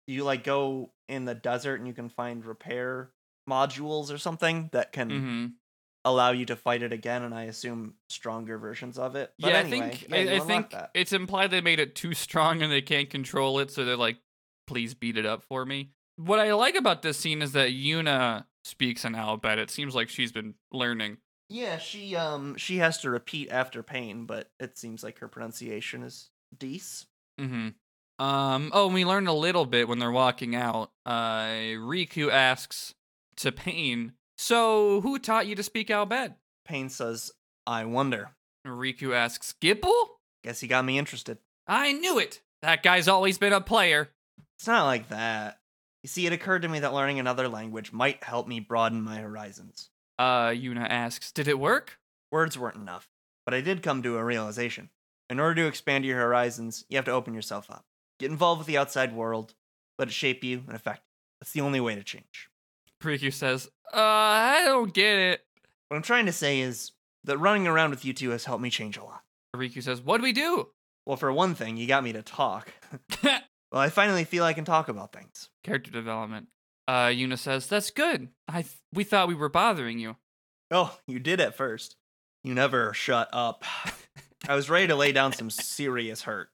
[0.06, 3.10] you like go in the desert and you can find repair
[3.48, 5.46] modules or something that can hmm
[6.04, 9.58] allow you to fight it again and i assume stronger versions of it but yeah,
[9.58, 10.90] anyway, I think yeah, I, I think that.
[10.94, 14.16] it's implied they made it too strong and they can't control it, so they're like,
[14.66, 18.44] "Please beat it up for me." What I like about this scene is that Yuna
[18.64, 19.58] speaks in Al Bhed.
[19.58, 21.18] It seems like she's been learning.
[21.48, 26.02] Yeah she um she has to repeat after Paine but it seems like her pronunciation
[26.02, 27.06] is dece
[27.38, 27.68] Mm-hmm.
[28.24, 28.70] Um.
[28.74, 30.90] Oh, and we learned a little bit when they're walking out.
[31.06, 32.94] Uh, Rikku asks
[33.36, 36.34] to Paine, "So, who taught you to speak Albed?"
[36.64, 37.30] Paine says
[37.66, 38.30] i wonder
[38.66, 40.08] Rikku asks, "Gippal?
[40.42, 42.40] guess he got me interested I knew it.
[42.62, 44.10] That guy's always been a player."
[44.58, 45.60] It's not like that.
[46.02, 49.18] You see, it occurred to me that learning another language might help me broaden my
[49.18, 49.90] horizons.
[50.18, 51.98] Uh, Yuna asks, "Did it work?"
[52.30, 53.08] Words weren't enough,
[53.44, 54.90] but I did come to a realization.
[55.30, 57.84] In order to expand your horizons, you have to open yourself up.
[58.18, 59.54] Get involved with the outside world,
[59.98, 61.12] let it shape you and affect you.
[61.40, 62.50] That's the only way to change.
[63.02, 65.46] Rikku says, "Uh, I don't get it."
[65.88, 66.92] What I'm trying to say is
[67.24, 69.24] that running around with you two has helped me change a lot.
[69.54, 70.72] Rikku says, "What do we do?"
[71.06, 72.72] Well, for one thing, you got me to talk.
[73.22, 73.40] well,
[73.72, 75.48] I finally feel I can talk about things.
[75.64, 76.48] Character development.
[76.88, 78.28] Uh, Yuna says, "That's good.
[78.48, 80.16] I th- we thought we were bothering you."
[80.70, 81.96] Oh, you did at first.
[82.42, 83.62] You never shut up.
[84.48, 86.48] I was ready to lay down some serious hurt.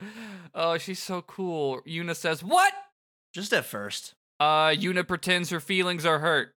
[0.54, 1.80] Oh, she's so cool.
[1.86, 2.72] Yuna says, "What?"
[3.32, 4.14] Just at first.
[4.40, 6.52] Uh, Yuna pretends her feelings are hurt.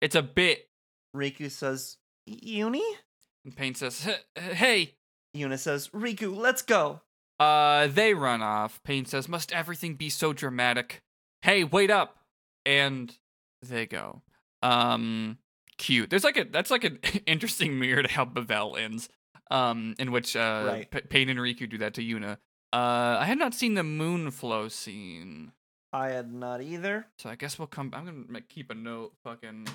[0.00, 0.68] It's a bit.
[1.14, 1.96] Rikku says,
[2.28, 2.96] Yunie?
[3.44, 4.94] And Paine says, "Hey."
[5.36, 7.02] Yuna says, Rikku, let's go.
[7.38, 8.80] Uh, they run off.
[8.82, 11.00] Paine says, "Must everything be so dramatic?"
[11.42, 12.19] Hey, wait up.
[12.66, 13.16] And
[13.62, 14.22] they go.
[14.62, 15.38] Um,
[15.78, 16.10] cute.
[16.10, 19.08] There's like a that's like an interesting mirror to how Bevelle ends.
[19.50, 20.90] Um, in which uh, Right.
[20.90, 22.34] P- Paine and Rikku do that to Yuna.
[22.72, 25.50] Uh, I had not seen the Moonflow scene.
[25.92, 27.06] I had not either.
[27.18, 27.90] So I guess we'll come.
[27.92, 29.12] I'm gonna ma- keep a note.
[29.24, 29.66] Fucking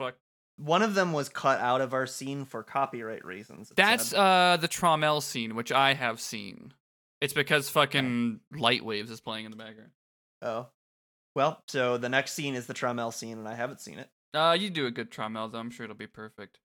[0.00, 0.16] fuck.
[0.56, 3.72] One of them was cut out of our scene for copyright reasons.
[3.76, 4.18] That's said.
[4.18, 6.74] uh the Tromell scene, which I have seen.
[7.20, 9.90] It's because fucking Light Waves is playing in the background.
[10.42, 10.66] oh.
[11.34, 14.10] Well, so the next scene is the Tromell scene, and I haven't seen it.
[14.34, 15.58] Uh, you do a good Tromell, though.
[15.58, 16.58] I'm sure it'll be perfect.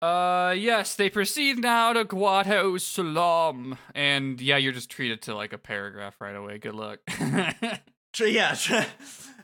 [0.00, 3.78] Uh, yes, they proceed now to Guadosalam.
[3.94, 6.58] And yeah, you're just treated to like a paragraph right away.
[6.58, 6.98] Good luck.
[8.20, 8.54] Yeah,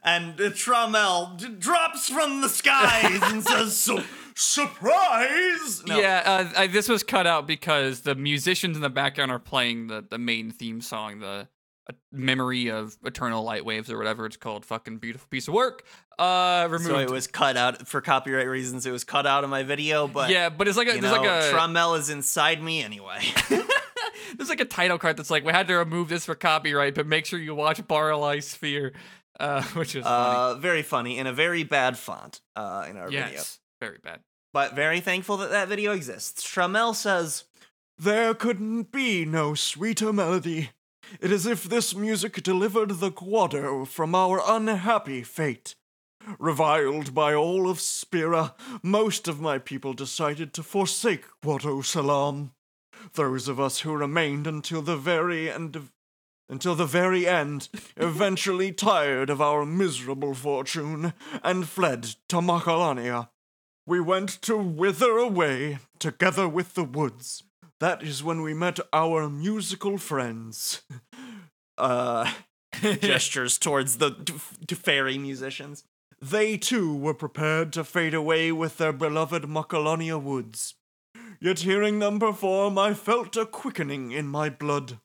[0.05, 4.03] and uh, Tromell d- drops from the skies and says, "Su-
[4.37, 5.99] "Surprise!" No.
[5.99, 9.87] Yeah, uh, I, this was cut out because the musicians in the background are playing
[9.87, 11.49] the, the main theme song, the
[12.13, 14.65] Memory of Eternal Light Waves or whatever it's called.
[14.65, 15.85] Fucking beautiful piece of work.
[16.19, 16.91] Uh, removed.
[16.91, 18.87] So it was cut out for copyright reasons.
[18.87, 21.15] It was cut out of my video, but yeah, but it's like a, you there's
[21.15, 23.21] know, like a Tromell is inside me anyway.
[24.37, 27.07] there's like a title card that's like we had to remove this for copyright, but
[27.07, 28.93] make sure you watch Barley Sphere,
[29.41, 30.37] uh, which is funny.
[30.37, 33.43] uh, very funny in a very bad font uh, in our yes, video.
[33.81, 34.21] very bad.
[34.53, 36.43] but very thankful that that video exists.
[36.43, 37.45] Tromell says,
[37.97, 40.71] There couldn't be no sweeter melody.
[41.21, 45.75] It is if this music delivered the Guado from our unhappy fate.
[46.39, 52.51] Reviled by all of Spira, most of my people decided to forsake Guadosalam.
[53.15, 55.89] Those of us who remained until the very end
[56.51, 63.29] until the very end, eventually tired of our miserable fortune, and fled to Macalania.
[63.87, 67.43] We went to wither away together with the woods.
[67.81, 70.83] That is when we met our musical friends.
[71.81, 72.29] Uh,
[72.83, 74.35] gestures towards the d-
[74.67, 75.85] d- fairy musicians.
[76.21, 80.75] They too were prepared to fade away with their beloved Macalania woods.
[81.41, 84.99] Yet hearing them perform, I felt a quickening in my blood.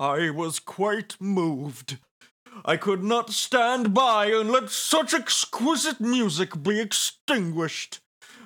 [0.00, 1.98] I was quite moved.
[2.64, 8.00] I could not stand by and let such exquisite music be extinguished.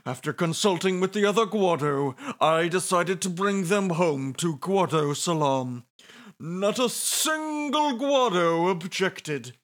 [0.06, 5.84] After consulting with the other Guado, I decided to bring them home to Guadosalam.
[6.38, 9.56] Not a single Guado objected.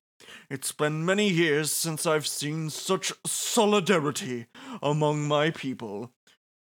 [0.51, 4.47] It's been many years since I've seen such solidarity
[4.83, 6.13] among my people.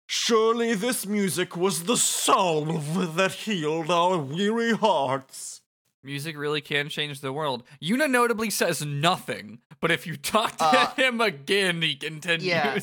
[0.08, 5.62] Surely this music was the salve that healed our weary hearts.
[6.04, 7.64] Music really can change the world.
[7.82, 12.52] Yuna notably says nothing, but if you talk to Uh, him again, he continues.
[12.54, 12.80] I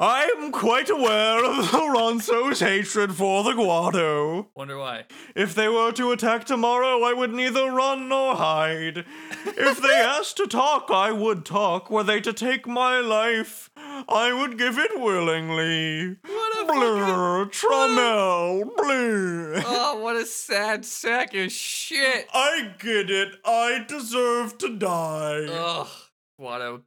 [0.00, 4.46] am quite aware of Alonso's hatred for the Guado.
[4.54, 5.04] Wonder why.
[5.36, 9.04] If they were to attack tomorrow, I would neither run nor hide.
[9.46, 11.90] if they asked to talk, I would talk.
[11.90, 16.16] Were they to take my life, I would give it willingly.
[16.24, 19.62] What a Blur, Tromell, blur.
[19.66, 22.26] Oh, what a sad sack of shit.
[22.32, 23.36] I get it.
[23.44, 25.46] I deserve to die.
[25.50, 25.88] Ugh,
[26.36, 26.80] what a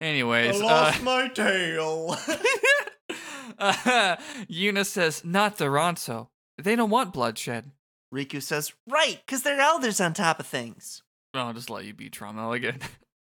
[0.00, 0.08] guilt.
[0.08, 2.16] I Anyways, uh, lost my tail.
[3.58, 4.16] uh,
[4.50, 6.28] Yuna says, not the Ronso.
[6.56, 7.70] They don't want bloodshed.
[8.12, 11.02] Rikku says, Right, because they're elders on top of things.
[11.34, 12.80] I'll just let you be Tromell again.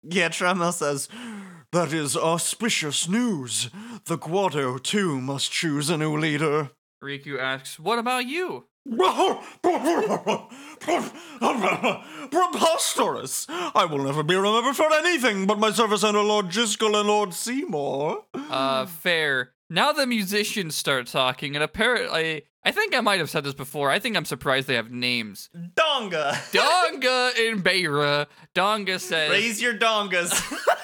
[0.06, 1.08] Yeah, Tromell says,
[1.72, 3.70] That is auspicious news.
[4.04, 6.72] The Guado, too, must choose a new leader.
[7.02, 8.66] Rikku asks, what about you?
[12.30, 13.46] Preposterous!
[13.48, 17.32] I will never be remembered for anything but my service under Lord Jyscal and Lord
[17.32, 18.24] Seymour.
[18.34, 19.52] Uh, fair.
[19.70, 23.90] Now the musicians start talking, and apparently, I think I might have said this before.
[23.90, 25.48] I think I'm surprised they have names.
[25.74, 26.38] Donga!
[26.52, 28.26] Donga and Beira.
[28.54, 30.30] Donga says, Raise your dongas.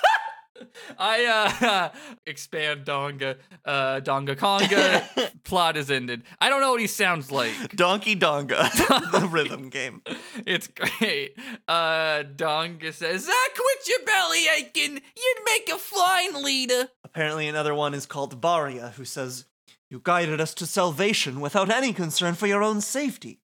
[0.98, 1.24] I
[1.62, 1.88] uh
[2.26, 5.32] expand Donga, uh Donga Conga.
[5.44, 6.22] Plot is ended.
[6.40, 7.74] I don't know what he sounds like.
[7.76, 8.70] Donkey Donga,
[9.12, 10.02] the rhythm game.
[10.46, 11.36] It's great.
[11.68, 14.94] Uh Donga says, "Ah, quit your belly aching.
[15.16, 19.46] You'd make a fine leader." Apparently, another one is called Baria, who says,
[19.90, 23.40] You guided us to salvation without any concern for your own safety.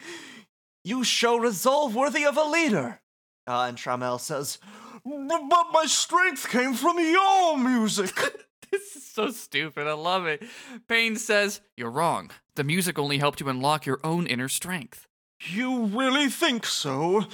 [0.83, 3.01] You show resolve worthy of a leader.
[3.47, 4.57] Uh, and Tromell says,
[4.90, 8.13] "B- But my strength came from your music.
[8.71, 9.85] This is so stupid.
[9.85, 10.41] I love it.
[10.87, 12.31] Paine says, "You're wrong.
[12.55, 15.07] The music only helped you unlock your own inner strength."
[15.49, 17.25] you really think so?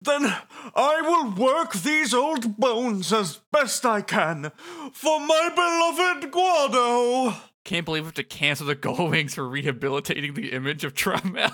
[0.00, 0.34] Then
[0.74, 4.50] I will work these old bones as best I can
[4.92, 7.36] for my beloved Guado.
[7.64, 11.52] Can't believe we have to cancel the Gullwings for rehabilitating the image of Tromell.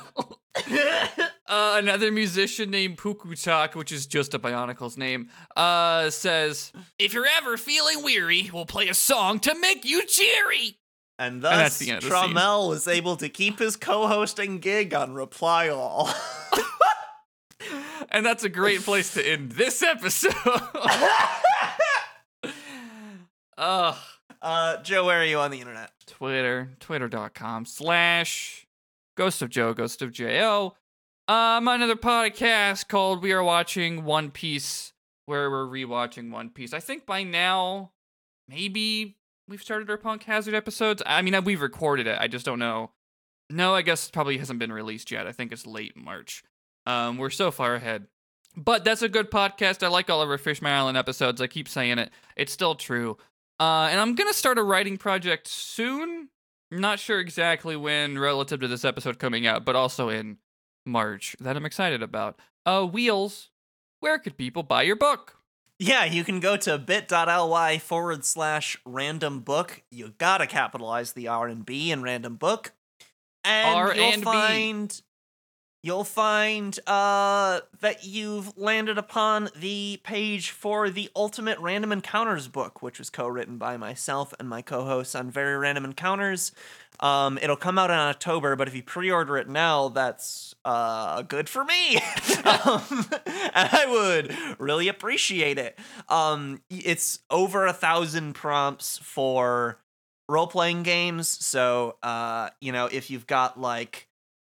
[1.48, 7.26] uh, another musician named Pukutak, which is just a Bionicle's name, uh, says, If you're
[7.38, 10.78] ever feeling weary, we'll play a song to make you cheery.
[11.18, 12.34] And thus, the end of the scene.
[12.34, 16.10] Tromell was able to keep his co-hosting gig on Reply All.
[18.10, 20.32] and that's a great place to end this episode.
[23.58, 23.96] Ugh.
[24.40, 25.90] Uh, Joe, where are you on the internet?
[26.06, 28.66] Twitter, twitter.com slash
[29.16, 30.74] Ghost of Joe, Ghost of J-O.
[31.28, 34.94] Um, on another podcast called We Are Watching One Piece,
[35.26, 36.72] where we're rewatching One Piece.
[36.72, 37.90] I think by now,
[38.48, 41.02] maybe we've started our Punk Hazard episodes.
[41.04, 42.16] I mean, we've recorded it.
[42.18, 42.92] I just don't know.
[43.50, 45.26] No, I guess it probably hasn't been released yet.
[45.26, 46.44] I think it's late March.
[46.86, 48.06] Um, we're so far ahead.
[48.56, 49.82] But that's a good podcast.
[49.82, 51.42] I like all of our Fishman Island episodes.
[51.42, 52.10] I keep saying it.
[52.36, 53.18] It's still true.
[53.60, 56.30] Uh, and I'm gonna start a writing project soon.
[56.70, 60.38] Not sure exactly when, relative to this episode coming out, but also in
[60.86, 62.38] March that I'm excited about.
[62.66, 63.50] Uh, Wheels.
[64.00, 65.38] Where could people buy your book?
[65.80, 69.82] Yeah, you can go to bit.ly forward slash random book.
[69.90, 72.72] You gotta capitalize the R and B in random book.
[73.44, 74.24] And R you'll and B.
[74.24, 75.02] find
[75.88, 82.82] you'll find uh that you've landed upon the page for the Ultimate Random Encounters book,
[82.82, 86.52] which was co-written by myself and my co-hosts on Very Random Encounters.
[87.00, 91.48] Um, it'll come out in October, but if you pre-order it now, that's uh good
[91.48, 91.96] for me.
[92.44, 93.06] um,
[93.54, 95.78] I would really appreciate it.
[96.10, 99.78] Um, it's over a thousand prompts for
[100.28, 104.07] role-playing games, so uh, you know, if you've got like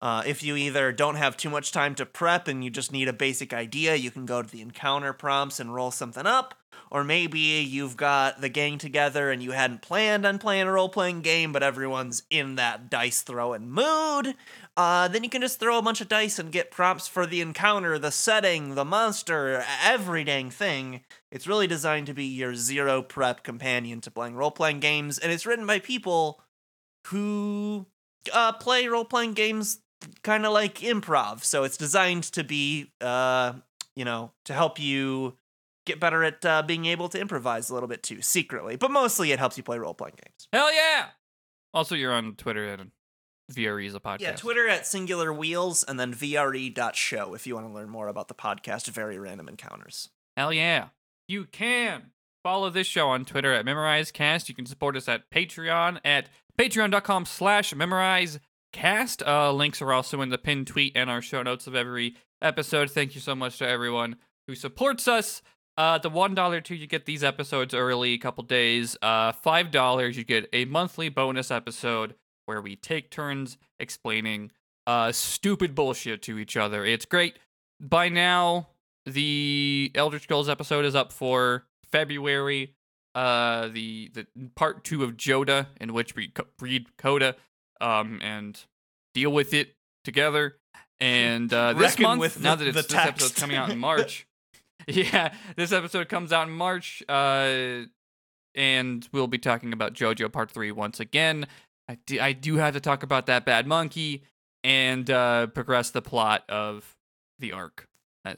[0.01, 3.07] uh, if you either don't have too much time to prep and you just need
[3.07, 6.55] a basic idea, you can go to the encounter prompts and roll something up.
[6.91, 10.89] Or maybe you've got the gang together and you hadn't planned on playing a role
[10.89, 14.35] playing game, but everyone's in that dice throwing mood.
[14.75, 17.41] Uh, then you can just throw a bunch of dice and get prompts for the
[17.41, 21.01] encounter, the setting, the monster, every dang thing.
[21.31, 25.31] It's really designed to be your zero prep companion to playing role playing games, and
[25.31, 26.41] it's written by people
[27.07, 27.85] who
[28.33, 29.79] uh, play role playing games
[30.23, 31.43] kind of like improv.
[31.43, 33.53] So it's designed to be, uh,
[33.95, 35.37] you know, to help you
[35.85, 38.75] get better at uh, being able to improvise a little bit too, secretly.
[38.75, 40.47] But mostly it helps you play role playing games.
[40.53, 41.07] Hell yeah!
[41.73, 42.91] Also, you're on Twitter and
[43.51, 44.21] VRE is a podcast.
[44.21, 48.27] Yeah, Twitter at singular wheels and then VRE.show if you want to learn more about
[48.27, 50.09] the podcast Very Random Encounters.
[50.37, 50.89] Hell yeah.
[51.27, 52.11] You can
[52.43, 54.49] follow this show on Twitter at MemorizeCast.
[54.49, 57.73] You can support us at Patreon at patreon.com slash
[58.73, 59.27] memorizecast.
[59.27, 62.91] Uh, links are also in the pinned tweet and our show notes of every episode.
[62.91, 65.41] Thank you so much to everyone who supports us.
[65.77, 68.97] Uh, the one dollar too, you get these episodes early, a couple days.
[69.01, 74.51] Uh, five dollars, you get a monthly bonus episode where we take turns explaining
[74.87, 76.83] uh stupid bullshit to each other.
[76.83, 77.37] It's great.
[77.79, 78.69] By now,
[79.05, 82.75] the Elder Scrolls episode is up for February.
[83.15, 87.35] Uh, the the part two of Joda, in which we co- read Coda,
[87.81, 88.59] um, and
[89.13, 90.55] deal with it together.
[90.99, 93.79] And uh, this Reckon month, with now the- that it's this episode's coming out in
[93.89, 94.27] March,
[94.87, 97.03] yeah, this episode comes out in March.
[97.07, 97.83] Uh,
[98.55, 101.47] and we'll be talking about JoJo Part Three once again.
[101.87, 104.23] I do, have to talk about that bad monkey
[104.63, 106.95] and uh, progress the plot of
[107.39, 107.85] the arc.
[108.25, 108.35] Uh,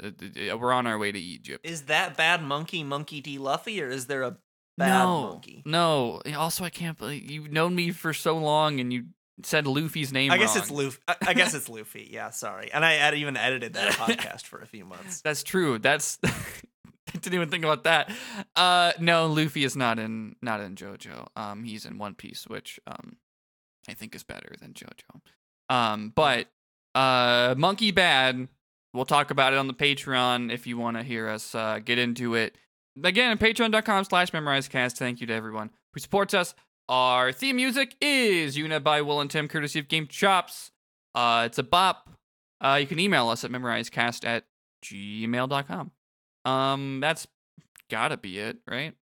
[0.57, 1.65] we're on our way to Egypt.
[1.65, 3.37] Is that bad monkey Monkey D.
[3.37, 4.37] Luffy or is there a
[4.77, 5.63] bad no, monkey?
[5.65, 6.21] no.
[6.37, 9.05] Also, I can't believe you've known me for so long and you
[9.45, 10.31] said Luffy's name.
[10.31, 10.63] I guess wrong.
[10.63, 10.97] it's Luffy.
[11.07, 12.07] I, I guess it's Luffy.
[12.11, 12.71] Yeah, sorry.
[12.71, 15.21] And I even edited that podcast for a few months.
[15.23, 15.79] That's true.
[15.79, 16.31] That's I
[17.13, 18.11] didn't even think about that.
[18.55, 21.27] Uh no, Luffy is not in not in JoJo.
[21.35, 23.17] Um he's in One Piece, which um
[23.89, 25.21] I think is better than JoJo.
[25.73, 26.47] Um but
[26.95, 28.47] uh Monkey Bad,
[28.93, 31.97] we'll talk about it on the Patreon if you want to hear us uh get
[31.97, 32.55] into it.
[33.03, 34.97] Again, patreon.com slash memorizecast.
[34.97, 36.53] Thank you to everyone who supports us.
[36.89, 40.71] Our theme music is Una by Will and Tim, courtesy of Game Chops.
[41.15, 42.09] Uh, it's a bop.
[42.59, 44.45] Uh, you can email us at memorizecast at
[44.85, 45.91] gmail.com.
[46.45, 47.27] Um, that's
[47.89, 48.93] gotta be it, right?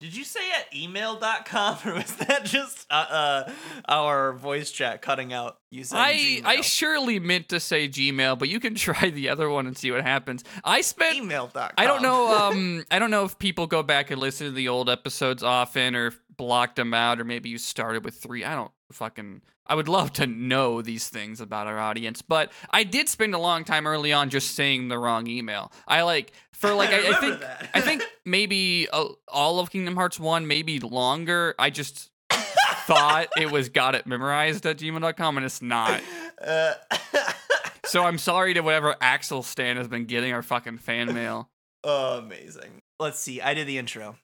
[0.00, 3.52] Did you say at email.com or was that just uh, uh
[3.88, 8.48] our voice chat cutting out you said I I surely meant to say Gmail, but
[8.48, 10.44] you can try the other one and see what happens.
[10.64, 11.72] I spent email.com.
[11.76, 12.36] I don't know.
[12.36, 15.94] Um, I don't know if people go back and listen to the old episodes often,
[15.94, 18.44] or blocked them out, or maybe you started with three.
[18.44, 19.42] I don't fucking.
[19.68, 23.38] I would love to know these things about our audience, but I did spend a
[23.38, 25.70] long time early on just saying the wrong email.
[25.86, 27.70] I like for like I, I remember think.
[27.74, 31.54] I think maybe uh, all of Kingdom Hearts one, maybe longer.
[31.58, 36.00] I just thought it was got it memorized at gmail.com and it's not.
[36.42, 36.74] Uh,
[37.84, 41.48] So I'm sorry to whatever Axel Stan has been getting our fucking fan mail.
[41.84, 42.82] oh, amazing.
[43.00, 43.40] Let's see.
[43.40, 44.16] I did the intro.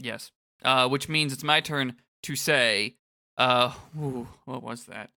[0.00, 0.32] Yes.
[0.64, 1.94] Uh, which means it's my turn
[2.24, 2.96] to say,
[3.38, 5.10] uh, ooh, what was that?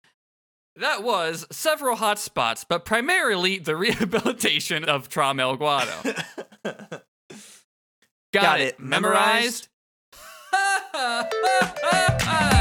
[0.77, 6.23] That was several hot spots, but primarily the rehabilitation of Tromell Guado.
[8.33, 9.69] Got, Got it it memorized?
[10.93, 12.49] hey,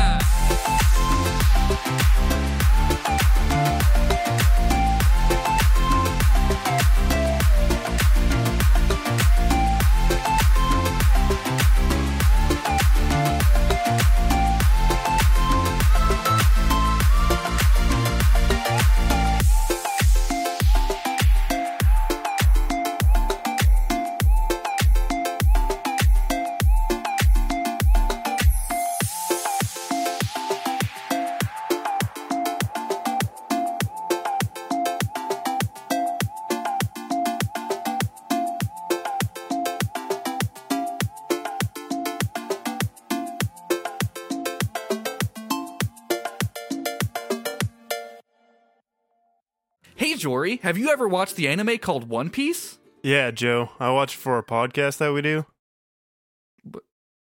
[50.24, 52.78] Jory, have you ever watched the anime called One Piece?
[53.02, 53.72] Yeah, Joe.
[53.78, 55.44] I watch it for a podcast that we do.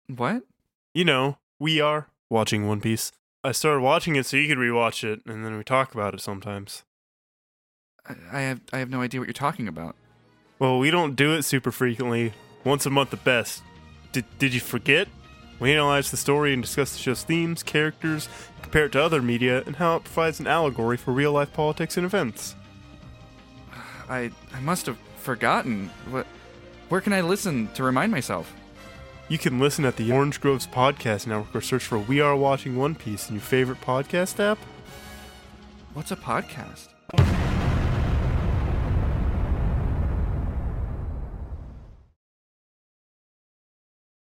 [0.06, 0.44] What?
[0.94, 3.10] You know, we are watching One Piece.
[3.42, 6.20] I started watching it so you could rewatch it, and then we talk about it
[6.20, 6.84] sometimes.
[8.30, 9.96] I, have I have no idea what you're talking about.
[10.60, 12.32] Well, we don't do it super frequently.
[12.62, 13.64] Once a month at best.
[14.12, 15.08] Did Did you forget?
[15.58, 18.28] We analyze the story and discuss the show's themes, characters,
[18.62, 21.96] compare it to other media, and how it provides an allegory for real life politics
[21.96, 22.54] and events.
[24.08, 25.90] I I must have forgotten.
[26.10, 26.26] What?
[26.88, 28.54] Where can I listen to remind myself?
[29.28, 32.76] You can listen at the Orange Groves Podcast Network or search for We Are Watching
[32.76, 34.58] One Piece in your favorite podcast app.
[35.94, 36.88] What's a podcast?